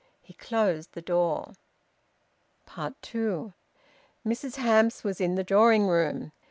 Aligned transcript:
He 0.23 0.33
closed 0.33 0.93
the 0.93 1.01
door. 1.03 1.53
TWO. 2.65 3.53
Mrs 4.25 4.55
Hamps 4.55 5.03
was 5.03 5.21
in 5.21 5.35
the 5.35 5.43
drawing 5.43 5.85
room. 5.85 6.31